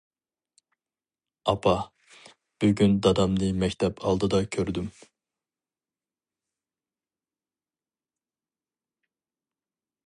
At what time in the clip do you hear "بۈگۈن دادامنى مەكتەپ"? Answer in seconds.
2.63-4.01